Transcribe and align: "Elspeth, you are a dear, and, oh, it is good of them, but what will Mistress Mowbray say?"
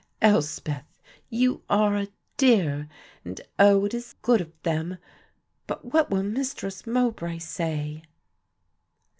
"Elspeth, 0.19 0.83
you 1.29 1.61
are 1.69 1.95
a 1.95 2.07
dear, 2.35 2.89
and, 3.23 3.39
oh, 3.59 3.85
it 3.85 3.93
is 3.93 4.15
good 4.23 4.41
of 4.41 4.51
them, 4.63 4.97
but 5.67 5.85
what 5.93 6.09
will 6.09 6.23
Mistress 6.23 6.87
Mowbray 6.87 7.37
say?" 7.37 8.01